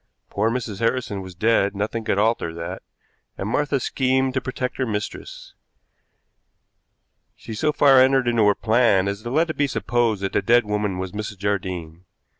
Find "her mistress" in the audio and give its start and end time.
4.77-5.53